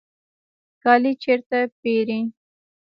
کالی 0.83 1.11
چیرته 1.21 1.59
پیرئ؟ 1.81 2.19